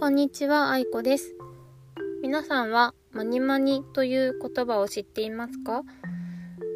[0.00, 1.34] こんにちは、あいこです。
[2.22, 5.82] 皆さんはマニマニという言葉を知っていますか？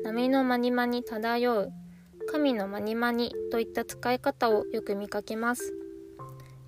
[0.04, 1.72] 波のマニマニ漂う、
[2.30, 5.72] 神のマニマニといった使い方をよく見かけます。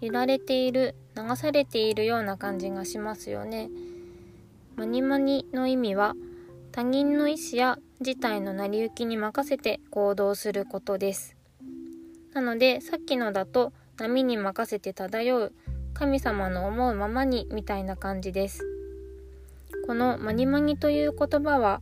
[0.00, 3.68] 揺られている、流されているような感じがしますよね。
[4.76, 6.14] マニマニの意味は
[6.72, 11.36] 他人の意思や事態の成り行きに任せて行動することです。
[12.32, 15.52] なのでさっきのだと波に任せて漂う
[15.98, 18.62] 神様の思うままにみたいな感じです。
[19.86, 21.80] このマニマニという言葉は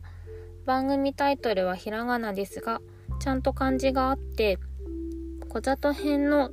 [0.65, 2.79] 番組タイトルはひらがなですが
[3.19, 4.57] ちゃんと漢字があって
[5.49, 6.51] 小里編の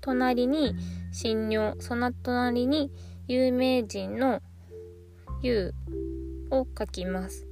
[0.00, 0.76] 隣に
[1.20, 2.92] 神尿その隣に
[3.26, 4.40] 有名人の
[5.42, 5.74] 「有」
[6.52, 7.48] を書きます。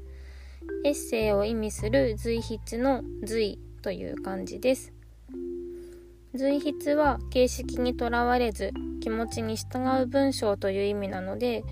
[0.84, 4.92] エッセイを意味する随筆の随という漢字です。
[6.38, 11.64] 随筆は形式にとらわれず気持ちに従う文章という意味なので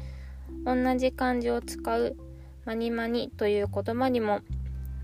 [0.65, 2.17] 同じ漢字を使う
[2.65, 4.41] マニマニという言葉にも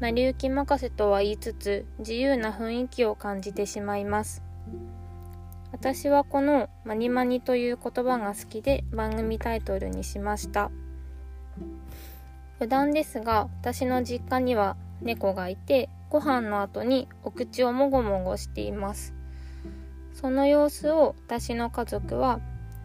[0.01, 4.43] 成り行き任せとは言いつつ自由な雰囲気を感じてしまいます。
[5.71, 10.73] 私はこのマニマニという言葉が好きで番組タイトルにしました。
[12.59, 19.22] 余談ですが私の実家には猫がいてご飯の後にお口をもごもごしています。
[20.15, 22.41] その様子を私の家族は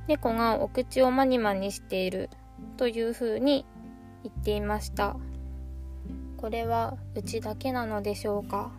[0.08, 2.30] 猫がお口をまにまにしている
[2.78, 3.66] というふうに
[4.24, 5.16] 言っていました。
[6.38, 8.72] これはうちだけなのでしょうか？